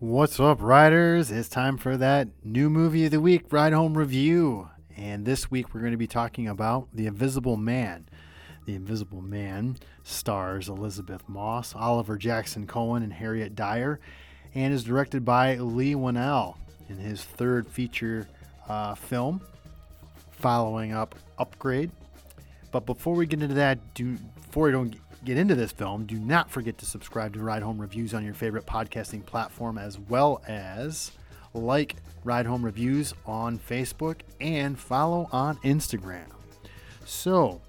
What's 0.00 0.38
up, 0.38 0.62
riders? 0.62 1.32
It's 1.32 1.48
time 1.48 1.76
for 1.76 1.96
that 1.96 2.28
new 2.44 2.70
movie 2.70 3.06
of 3.06 3.10
the 3.10 3.20
week, 3.20 3.52
Ride 3.52 3.72
Home 3.72 3.98
Review. 3.98 4.70
And 4.96 5.26
this 5.26 5.50
week 5.50 5.74
we're 5.74 5.80
going 5.80 5.90
to 5.90 5.98
be 5.98 6.06
talking 6.06 6.46
about 6.46 6.86
The 6.94 7.08
Invisible 7.08 7.56
Man. 7.56 8.08
The 8.64 8.76
Invisible 8.76 9.20
Man 9.20 9.76
stars 10.04 10.68
Elisabeth 10.68 11.28
Moss, 11.28 11.74
Oliver 11.74 12.16
Jackson 12.16 12.64
Cohen, 12.64 13.02
and 13.02 13.12
Harriet 13.12 13.56
Dyer, 13.56 13.98
and 14.54 14.72
is 14.72 14.84
directed 14.84 15.24
by 15.24 15.56
Leigh 15.56 15.96
Whannell 15.96 16.58
in 16.88 16.98
his 16.98 17.24
third 17.24 17.66
feature 17.66 18.28
uh, 18.68 18.94
film, 18.94 19.40
following 20.30 20.92
up 20.92 21.16
Upgrade. 21.38 21.90
But 22.70 22.86
before 22.86 23.16
we 23.16 23.26
get 23.26 23.42
into 23.42 23.56
that, 23.56 23.94
do 23.94 24.16
before 24.36 24.66
we 24.66 24.70
don't 24.70 24.94
get 25.28 25.36
into 25.36 25.54
this 25.54 25.72
film, 25.72 26.06
do 26.06 26.18
not 26.18 26.50
forget 26.50 26.78
to 26.78 26.86
subscribe 26.86 27.34
to 27.34 27.40
Ride 27.40 27.62
Home 27.62 27.78
Reviews 27.78 28.14
on 28.14 28.24
your 28.24 28.32
favorite 28.32 28.64
podcasting 28.64 29.26
platform, 29.26 29.76
as 29.76 29.98
well 29.98 30.40
as 30.48 31.12
like 31.52 31.96
Ride 32.24 32.46
Home 32.46 32.64
Reviews 32.64 33.12
on 33.26 33.58
Facebook 33.58 34.20
and 34.40 34.78
follow 34.78 35.28
on 35.30 35.58
Instagram. 35.58 36.24
So, 37.04 37.60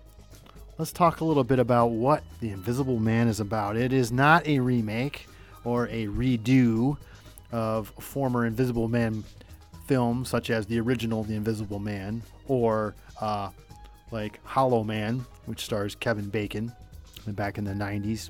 let's 0.77 0.93
talk 0.93 1.19
a 1.19 1.25
little 1.25 1.43
bit 1.43 1.59
about 1.59 1.87
what 1.87 2.23
The 2.39 2.51
Invisible 2.51 2.97
Man 2.97 3.27
is 3.27 3.41
about. 3.41 3.75
It 3.75 3.91
is 3.91 4.09
not 4.09 4.47
a 4.47 4.61
remake 4.61 5.27
or 5.65 5.87
a 5.87 6.05
redo 6.07 6.95
of 7.51 7.89
former 7.99 8.45
Invisible 8.45 8.87
Man 8.87 9.25
films, 9.85 10.29
such 10.29 10.49
as 10.49 10.65
the 10.65 10.79
original 10.79 11.25
The 11.25 11.35
Invisible 11.35 11.79
Man 11.79 12.23
or 12.47 12.95
uh, 13.19 13.49
like 14.11 14.39
Hollow 14.45 14.85
Man, 14.85 15.25
which 15.45 15.65
stars 15.65 15.93
Kevin 15.93 16.29
Bacon 16.29 16.71
back 17.27 17.57
in 17.57 17.63
the 17.63 17.73
90s. 17.73 18.29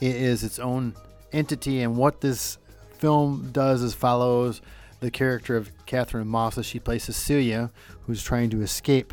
It 0.00 0.16
is 0.16 0.44
its 0.44 0.58
own 0.58 0.94
entity, 1.32 1.82
and 1.82 1.96
what 1.96 2.20
this 2.20 2.58
film 2.98 3.50
does 3.52 3.82
is 3.82 3.94
follows 3.94 4.60
the 5.00 5.10
character 5.10 5.56
of 5.56 5.70
Catherine 5.86 6.28
Moss 6.28 6.58
as 6.58 6.66
she 6.66 6.78
plays 6.78 7.04
Cecilia, 7.04 7.70
who's 8.06 8.22
trying 8.22 8.50
to 8.50 8.62
escape 8.62 9.12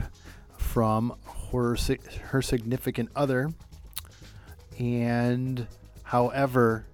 from 0.58 1.16
her, 1.52 1.78
her 2.23 2.42
significant 2.42 3.09
other. 3.16 3.52
And 4.80 5.67
however, 6.04 6.86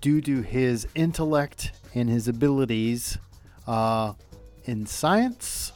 due 0.00 0.20
to 0.20 0.42
his 0.42 0.86
intellect 0.94 1.72
and 1.94 2.08
his 2.08 2.28
abilities 2.28 3.18
uh, 3.66 4.14
in 4.64 4.86
science, 4.86 5.72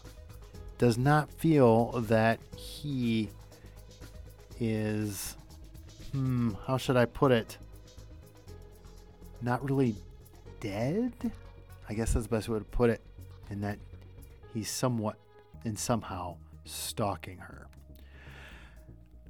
does 0.78 0.96
not 0.96 1.30
feel 1.32 1.92
that 2.02 2.38
he 2.56 3.28
is, 4.60 5.36
hmm, 6.12 6.52
how 6.66 6.76
should 6.76 6.96
I 6.96 7.04
put 7.04 7.32
it? 7.32 7.58
Not 9.42 9.68
really 9.68 9.94
dead? 10.60 11.12
I 11.88 11.94
guess 11.94 12.12
that's 12.12 12.26
the 12.26 12.30
best 12.30 12.48
way 12.48 12.58
to 12.58 12.64
put 12.64 12.90
it. 12.90 13.00
In 13.50 13.60
that 13.62 13.78
he's 14.52 14.70
somewhat 14.70 15.16
and 15.64 15.78
somehow 15.78 16.36
stalking 16.64 17.38
her. 17.38 17.66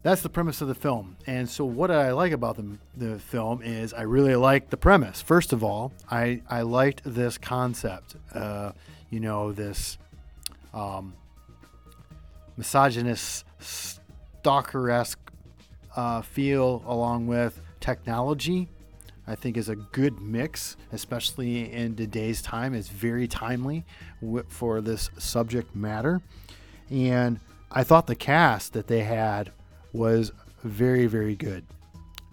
That's 0.02 0.22
the 0.22 0.28
premise 0.28 0.60
of 0.60 0.68
the 0.68 0.74
film. 0.74 1.16
And 1.26 1.48
so, 1.48 1.64
what 1.64 1.90
I 1.90 2.12
like 2.12 2.32
about 2.32 2.56
the, 2.56 2.78
the 2.96 3.18
film 3.18 3.62
is 3.62 3.92
I 3.92 4.02
really 4.02 4.36
like 4.36 4.70
the 4.70 4.76
premise. 4.76 5.20
First 5.20 5.52
of 5.52 5.64
all, 5.64 5.92
I, 6.10 6.40
I 6.48 6.62
liked 6.62 7.02
this 7.04 7.36
concept. 7.36 8.16
Uh, 8.32 8.72
you 9.10 9.20
know, 9.20 9.52
this 9.52 9.98
um, 10.72 11.14
misogynist 12.56 13.44
stalker 14.40 14.90
esque 14.90 15.18
uh, 15.96 16.22
feel 16.22 16.82
along 16.86 17.26
with 17.26 17.60
technology. 17.80 18.68
I 19.26 19.34
think 19.34 19.58
is 19.58 19.68
a 19.68 19.76
good 19.76 20.20
mix, 20.22 20.76
especially 20.90 21.70
in 21.70 21.96
today's 21.96 22.40
time. 22.40 22.72
It's 22.72 22.88
very 22.88 23.28
timely 23.28 23.84
for 24.48 24.80
this 24.80 25.10
subject 25.18 25.76
matter. 25.76 26.22
And 26.90 27.38
I 27.70 27.84
thought 27.84 28.06
the 28.06 28.14
cast 28.14 28.72
that 28.72 28.86
they 28.86 29.02
had 29.02 29.52
was 29.92 30.32
very, 30.64 31.06
very 31.06 31.36
good. 31.36 31.66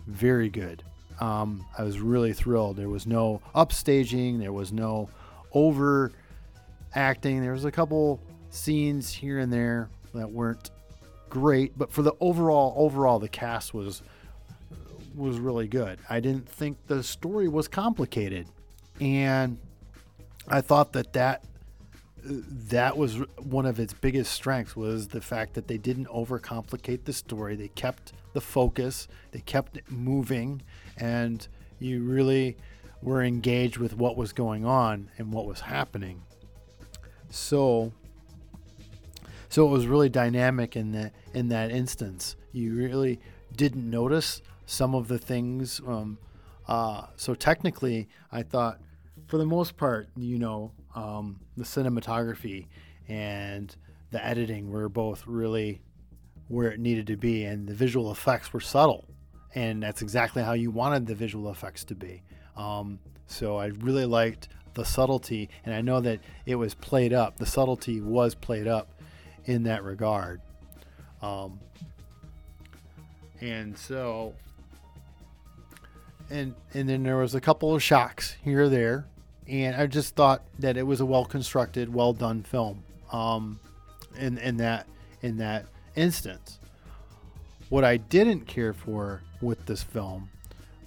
Very 0.07 0.49
good. 0.49 0.83
Um, 1.19 1.65
I 1.77 1.83
was 1.83 1.99
really 1.99 2.31
thrilled. 2.31 2.77
There 2.77 2.87
was 2.87 3.05
no 3.05 3.41
upstaging, 3.53 4.39
there 4.39 4.53
was 4.53 4.71
no 4.71 5.09
over 5.51 6.13
acting. 6.93 7.41
There 7.41 7.51
was 7.51 7.65
a 7.65 7.71
couple 7.71 8.21
scenes 8.51 9.11
here 9.11 9.39
and 9.39 9.51
there 9.51 9.89
that 10.13 10.31
weren't 10.31 10.71
great, 11.35 11.77
but 11.77 11.91
for 11.91 12.01
the 12.01 12.13
overall 12.21 12.73
overall 12.77 13.19
the 13.19 13.27
cast 13.27 13.73
was 13.73 14.01
was 15.13 15.37
really 15.37 15.67
good. 15.67 15.99
I 16.09 16.21
didn't 16.21 16.47
think 16.47 16.77
the 16.87 17.03
story 17.03 17.49
was 17.49 17.67
complicated, 17.67 18.47
and 19.01 19.57
I 20.47 20.61
thought 20.61 20.93
that 20.93 21.11
that 21.11 21.43
that 22.23 22.95
was 22.95 23.17
one 23.37 23.65
of 23.65 23.81
its 23.81 23.91
biggest 23.91 24.31
strengths 24.31 24.77
was 24.77 25.09
the 25.09 25.19
fact 25.19 25.55
that 25.55 25.67
they 25.67 25.77
didn't 25.77 26.07
overcomplicate 26.07 27.03
the 27.03 27.11
story. 27.11 27.57
They 27.57 27.67
kept 27.67 28.13
the 28.31 28.39
focus, 28.39 29.09
they 29.31 29.41
kept 29.41 29.75
it 29.75 29.91
moving, 29.91 30.61
and 30.95 31.45
you 31.79 32.01
really 32.01 32.55
were 33.01 33.21
engaged 33.21 33.75
with 33.75 33.97
what 33.97 34.15
was 34.15 34.31
going 34.31 34.63
on 34.63 35.11
and 35.17 35.33
what 35.33 35.45
was 35.45 35.59
happening. 35.59 36.23
So 37.29 37.91
so 39.49 39.67
it 39.67 39.69
was 39.69 39.87
really 39.87 40.09
dynamic 40.09 40.75
in 40.75 40.91
that 40.93 41.13
in 41.33 41.49
that 41.49 41.71
instance. 41.71 42.35
You 42.51 42.75
really 42.75 43.19
didn't 43.55 43.89
notice 43.89 44.41
some 44.65 44.95
of 44.95 45.07
the 45.07 45.17
things. 45.17 45.81
Um, 45.85 46.17
uh, 46.67 47.07
so 47.15 47.35
technically, 47.35 48.07
I 48.31 48.43
thought, 48.43 48.79
for 49.27 49.37
the 49.37 49.45
most 49.45 49.77
part, 49.77 50.09
you 50.15 50.39
know, 50.39 50.71
um, 50.95 51.39
the 51.57 51.63
cinematography 51.63 52.67
and 53.07 53.75
the 54.11 54.25
editing 54.25 54.71
were 54.71 54.89
both 54.89 55.25
really 55.27 55.81
where 56.47 56.71
it 56.71 56.79
needed 56.79 57.07
to 57.07 57.17
be, 57.17 57.43
and 57.43 57.67
the 57.67 57.73
visual 57.73 58.11
effects 58.11 58.53
were 58.53 58.59
subtle, 58.59 59.05
and 59.55 59.81
that's 59.81 60.01
exactly 60.01 60.43
how 60.43 60.53
you 60.53 60.69
wanted 60.69 61.07
the 61.07 61.15
visual 61.15 61.49
effects 61.49 61.83
to 61.83 61.95
be. 61.95 62.21
Um, 62.55 62.99
so 63.27 63.57
I 63.57 63.67
really 63.67 64.05
liked 64.05 64.49
the 64.75 64.85
subtlety, 64.85 65.49
and 65.65 65.73
I 65.73 65.81
know 65.81 66.01
that 66.01 66.19
it 66.45 66.55
was 66.55 66.75
played 66.75 67.13
up. 67.13 67.37
The 67.37 67.45
subtlety 67.45 67.99
was 67.99 68.35
played 68.35 68.67
up 68.67 68.89
in 69.45 69.63
that 69.63 69.83
regard. 69.83 70.41
Um, 71.21 71.59
and 73.41 73.77
so, 73.77 74.33
and 76.29 76.55
and 76.73 76.89
then 76.89 77.03
there 77.03 77.17
was 77.17 77.35
a 77.35 77.41
couple 77.41 77.73
of 77.73 77.81
shocks 77.81 78.35
here 78.43 78.63
or 78.63 78.69
there, 78.69 79.05
and 79.47 79.75
I 79.75 79.87
just 79.87 80.15
thought 80.15 80.43
that 80.59 80.77
it 80.77 80.83
was 80.83 81.01
a 81.01 81.05
well 81.05 81.25
constructed, 81.25 81.93
well 81.93 82.13
done 82.13 82.43
film. 82.43 82.83
Um, 83.11 83.59
in 84.17 84.37
in 84.37 84.57
that 84.57 84.87
in 85.21 85.37
that 85.37 85.65
instance, 85.95 86.59
what 87.69 87.83
I 87.83 87.97
didn't 87.97 88.47
care 88.47 88.73
for 88.73 89.21
with 89.41 89.65
this 89.65 89.83
film 89.83 90.29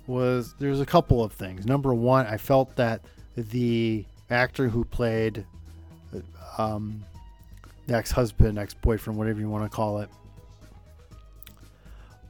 was 0.07 0.55
there's 0.59 0.81
a 0.81 0.87
couple 0.87 1.23
of 1.23 1.33
things. 1.33 1.67
Number 1.67 1.93
one, 1.93 2.27
I 2.27 2.39
felt 2.39 2.75
that 2.77 3.03
the 3.37 4.05
actor 4.31 4.69
who 4.69 4.85
played 4.85 5.45
um, 6.57 7.05
ex 7.89 8.11
husband, 8.11 8.59
ex 8.59 8.75
boyfriend, 8.75 9.19
whatever 9.19 9.41
you 9.41 9.49
want 9.49 9.65
to 9.65 9.75
call 9.75 10.01
it, 10.01 10.11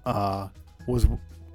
uh, 0.06 0.48
was 0.86 1.06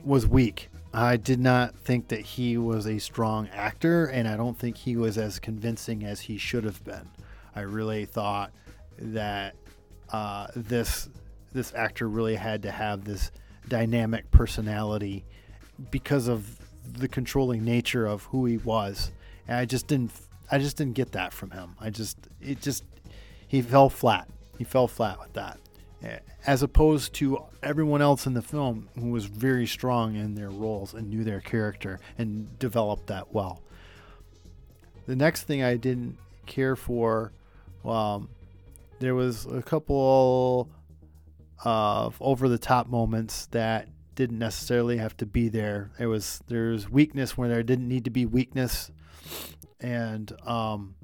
was 0.03 0.27
weak. 0.27 0.69
I 0.93 1.17
did 1.17 1.39
not 1.39 1.75
think 1.75 2.09
that 2.09 2.19
he 2.19 2.57
was 2.57 2.85
a 2.85 2.99
strong 2.99 3.49
actor, 3.49 4.05
and 4.05 4.27
I 4.27 4.37
don't 4.37 4.57
think 4.57 4.77
he 4.77 4.95
was 4.95 5.17
as 5.17 5.39
convincing 5.39 6.03
as 6.03 6.21
he 6.21 6.37
should 6.37 6.63
have 6.65 6.83
been. 6.83 7.09
I 7.55 7.61
really 7.61 8.05
thought 8.05 8.51
that 8.99 9.55
uh, 10.11 10.47
this 10.55 11.09
this 11.51 11.73
actor 11.73 12.07
really 12.07 12.35
had 12.35 12.63
to 12.63 12.71
have 12.71 13.03
this 13.05 13.31
dynamic 13.67 14.29
personality 14.31 15.23
because 15.91 16.27
of 16.27 16.59
the 16.93 17.07
controlling 17.07 17.63
nature 17.63 18.05
of 18.05 18.23
who 18.25 18.45
he 18.45 18.57
was, 18.57 19.11
and 19.47 19.57
I 19.57 19.65
just 19.65 19.88
didn't 19.88 20.11
I 20.51 20.59
just 20.59 20.77
didn't 20.77 20.94
get 20.94 21.13
that 21.13 21.33
from 21.33 21.51
him. 21.51 21.75
I 21.79 21.89
just 21.89 22.17
it 22.39 22.61
just 22.61 22.83
he 23.53 23.61
fell 23.61 23.88
flat. 23.88 24.27
He 24.57 24.63
fell 24.63 24.88
flat 24.88 25.19
with 25.19 25.33
that. 25.33 25.59
As 26.47 26.63
opposed 26.63 27.13
to 27.13 27.45
everyone 27.61 28.01
else 28.01 28.25
in 28.25 28.33
the 28.33 28.41
film 28.41 28.89
who 29.00 29.11
was 29.11 29.25
very 29.25 29.67
strong 29.67 30.15
in 30.15 30.33
their 30.33 30.50
roles 30.50 30.95
and 30.95 31.07
knew 31.07 31.23
their 31.23 31.39
character 31.39 32.00
and 32.17 32.57
developed 32.57 33.05
that 33.07 33.31
well. 33.31 33.61
The 35.05 35.15
next 35.15 35.44
thing 35.44 35.61
I 35.61 35.77
didn't 35.77 36.17
care 36.47 36.75
for, 36.75 37.31
um, 37.85 38.27
there 38.97 39.13
was 39.13 39.45
a 39.45 39.61
couple 39.61 40.67
of 41.63 42.17
over 42.19 42.49
the 42.49 42.57
top 42.57 42.88
moments 42.88 43.45
that 43.51 43.88
didn't 44.15 44.39
necessarily 44.39 44.97
have 44.97 45.15
to 45.17 45.27
be 45.27 45.47
there. 45.47 45.91
There 45.99 46.09
was 46.09 46.41
there's 46.47 46.89
weakness 46.89 47.38
where 47.38 47.49
there 47.49 47.61
didn't 47.61 47.88
need 47.88 48.06
to 48.06 48.09
be 48.09 48.25
weakness, 48.25 48.89
and 49.79 50.31
um, 50.44 50.95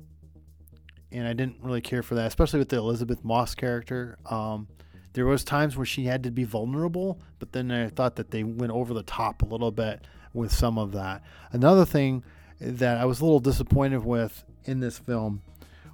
and 1.12 1.28
I 1.28 1.34
didn't 1.34 1.58
really 1.62 1.82
care 1.82 2.04
for 2.04 2.16
that, 2.16 2.28
especially 2.28 2.60
with 2.60 2.70
the 2.70 2.78
Elisabeth 2.78 3.24
Moss 3.24 3.56
character. 3.56 4.18
Um, 4.30 4.68
there 5.14 5.26
was 5.26 5.44
times 5.44 5.76
where 5.76 5.86
she 5.86 6.06
had 6.06 6.24
to 6.24 6.32
be 6.32 6.44
vulnerable, 6.44 7.20
but 7.40 7.52
then 7.52 7.72
I 7.72 7.90
thought 7.90 8.16
that 8.18 8.32
they 8.32 8.44
went 8.44 8.72
over 8.72 8.94
the 8.94 9.04
top 9.04 9.42
a 9.42 9.46
little 9.46 9.72
bit 9.72 10.02
with 10.34 10.52
some 10.52 10.78
of 10.78 10.92
that. 10.92 11.24
Another 11.52 11.86
thing 11.86 12.24
that 12.62 12.98
I 12.98 13.06
was 13.06 13.20
a 13.20 13.26
little 13.26 13.40
disappointed 13.40 14.06
with 14.06 14.44
in 14.66 14.80
this 14.80 15.00
film 15.00 15.42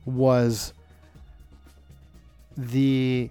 was 0.06 0.74
the 2.58 3.30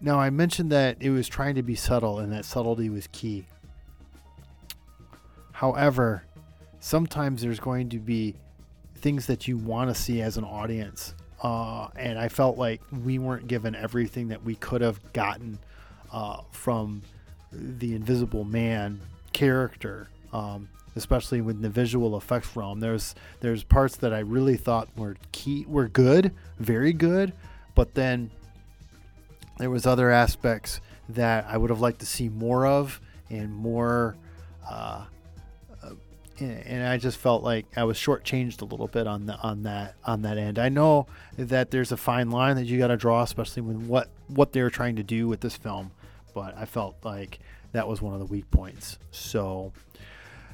now 0.00 0.18
I 0.18 0.30
mentioned 0.30 0.72
that 0.72 0.96
it 1.00 1.10
was 1.10 1.28
trying 1.28 1.54
to 1.56 1.62
be 1.62 1.74
subtle 1.74 2.18
and 2.18 2.32
that 2.32 2.44
subtlety 2.44 2.88
was 2.88 3.06
key. 3.08 3.46
However, 5.52 6.24
sometimes 6.80 7.42
there's 7.42 7.60
going 7.60 7.90
to 7.90 7.98
be 7.98 8.34
things 9.00 9.26
that 9.26 9.48
you 9.48 9.56
want 9.56 9.94
to 9.94 10.00
see 10.00 10.20
as 10.20 10.36
an 10.36 10.44
audience. 10.44 11.14
Uh, 11.42 11.88
and 11.96 12.18
I 12.18 12.28
felt 12.28 12.58
like 12.58 12.82
we 13.04 13.18
weren't 13.18 13.48
given 13.48 13.74
everything 13.74 14.28
that 14.28 14.44
we 14.44 14.54
could 14.56 14.82
have 14.82 15.12
gotten 15.12 15.58
uh, 16.12 16.42
from 16.50 17.02
the 17.52 17.94
Invisible 17.94 18.44
Man 18.44 19.00
character, 19.32 20.08
um, 20.32 20.68
especially 20.96 21.40
with 21.40 21.62
the 21.62 21.70
visual 21.70 22.16
effects 22.16 22.54
realm. 22.56 22.80
There's 22.80 23.14
there's 23.40 23.64
parts 23.64 23.96
that 23.96 24.12
I 24.12 24.20
really 24.20 24.56
thought 24.56 24.88
were 24.96 25.16
key, 25.32 25.64
were 25.66 25.88
good, 25.88 26.32
very 26.58 26.92
good, 26.92 27.32
but 27.74 27.94
then 27.94 28.30
there 29.58 29.70
was 29.70 29.86
other 29.86 30.10
aspects 30.10 30.80
that 31.08 31.46
I 31.46 31.56
would 31.56 31.70
have 31.70 31.80
liked 31.80 32.00
to 32.00 32.06
see 32.06 32.28
more 32.28 32.66
of 32.66 33.00
and 33.30 33.52
more. 33.52 34.16
Uh, 34.68 35.04
uh 35.82 35.90
and 36.40 36.86
I 36.86 36.96
just 36.96 37.18
felt 37.18 37.42
like 37.42 37.66
I 37.76 37.84
was 37.84 37.96
shortchanged 37.96 38.62
a 38.62 38.64
little 38.64 38.88
bit 38.88 39.06
on 39.06 39.26
the 39.26 39.36
on 39.38 39.62
that 39.64 39.94
on 40.04 40.22
that 40.22 40.38
end. 40.38 40.58
I 40.58 40.68
know 40.68 41.06
that 41.36 41.70
there's 41.70 41.92
a 41.92 41.96
fine 41.96 42.30
line 42.30 42.56
that 42.56 42.64
you 42.64 42.78
got 42.78 42.88
to 42.88 42.96
draw, 42.96 43.22
especially 43.22 43.62
when 43.62 43.88
what 43.88 44.08
what 44.28 44.52
they 44.52 44.62
were 44.62 44.70
trying 44.70 44.96
to 44.96 45.02
do 45.02 45.28
with 45.28 45.40
this 45.40 45.56
film. 45.56 45.90
But 46.34 46.56
I 46.56 46.64
felt 46.64 46.96
like 47.04 47.40
that 47.72 47.88
was 47.88 48.00
one 48.00 48.14
of 48.14 48.20
the 48.20 48.26
weak 48.26 48.50
points. 48.50 48.98
So, 49.10 49.72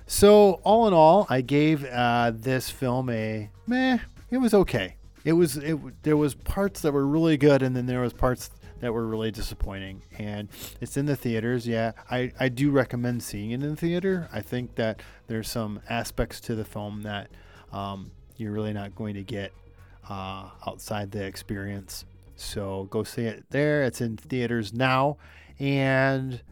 so 0.06 0.60
all 0.64 0.86
in 0.88 0.94
all, 0.94 1.26
I 1.28 1.40
gave 1.40 1.84
uh, 1.84 2.32
this 2.34 2.70
film 2.70 3.10
a 3.10 3.50
meh. 3.66 3.98
It 4.30 4.38
was 4.38 4.54
okay. 4.54 4.96
It 5.24 5.32
was 5.32 5.56
it. 5.56 6.02
There 6.02 6.16
was 6.16 6.34
parts 6.34 6.80
that 6.82 6.92
were 6.92 7.06
really 7.06 7.36
good, 7.36 7.62
and 7.62 7.76
then 7.76 7.86
there 7.86 8.00
was 8.00 8.12
parts 8.12 8.50
that 8.80 8.92
were 8.92 9.06
really 9.06 9.30
disappointing. 9.30 10.02
And 10.18 10.48
it's 10.80 10.96
in 10.96 11.06
the 11.06 11.16
theaters. 11.16 11.66
Yeah, 11.66 11.92
I, 12.10 12.32
I 12.38 12.48
do 12.48 12.70
recommend 12.70 13.22
seeing 13.22 13.50
it 13.50 13.62
in 13.62 13.70
the 13.70 13.76
theater. 13.76 14.28
I 14.32 14.40
think 14.40 14.74
that 14.76 15.00
there's 15.26 15.48
some 15.50 15.80
aspects 15.88 16.40
to 16.42 16.54
the 16.54 16.64
film 16.64 17.02
that 17.02 17.30
um, 17.72 18.10
you're 18.36 18.52
really 18.52 18.72
not 18.72 18.94
going 18.94 19.14
to 19.14 19.22
get 19.22 19.52
uh, 20.08 20.50
outside 20.66 21.10
the 21.10 21.24
experience. 21.24 22.04
So 22.36 22.86
go 22.90 23.02
see 23.02 23.22
it 23.22 23.44
there. 23.50 23.82
It's 23.82 24.00
in 24.00 24.16
theaters 24.16 24.72
now. 24.72 25.16
And 25.58 26.42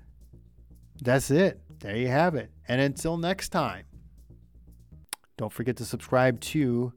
that's 1.02 1.30
it. 1.30 1.60
There 1.80 1.96
you 1.96 2.08
have 2.08 2.34
it. 2.34 2.50
And 2.66 2.80
until 2.80 3.16
next 3.16 3.50
time, 3.50 3.84
don't 5.36 5.52
forget 5.52 5.76
to 5.76 5.84
subscribe 5.84 6.40
to 6.40 6.92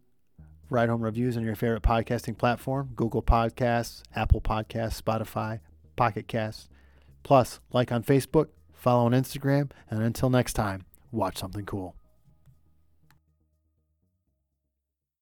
Ride 0.69 0.89
Home 0.89 1.01
Reviews 1.01 1.37
on 1.37 1.43
your 1.43 1.55
favorite 1.55 1.83
podcasting 1.83 2.37
platform 2.37 2.91
Google 2.95 3.23
Podcasts, 3.23 4.03
Apple 4.15 4.41
Podcasts, 4.41 5.01
Spotify, 5.01 5.59
Pocket 5.95 6.27
Casts. 6.27 6.69
Plus, 7.23 7.59
like 7.71 7.91
on 7.91 8.03
Facebook, 8.03 8.47
follow 8.73 9.05
on 9.05 9.11
Instagram, 9.11 9.71
and 9.89 10.01
until 10.01 10.29
next 10.29 10.53
time, 10.53 10.85
watch 11.11 11.37
something 11.37 11.65
cool. 11.65 11.95